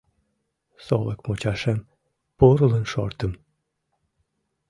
Солык 0.85 1.19
мучашем 1.25 1.79
пурлын 2.37 2.85
шортым 2.91 3.33